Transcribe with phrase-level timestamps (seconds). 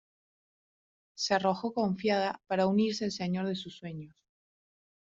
[1.13, 4.15] Se arrojó confiada para unirse al señor de sus sueños.